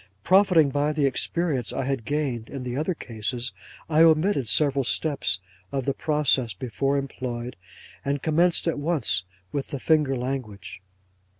[0.23, 3.51] 'Profiting by the experience I had gained in the other cases,
[3.87, 5.39] I omitted several steps
[5.71, 7.55] of the process before employed,
[8.03, 10.81] and commenced at once with the finger language.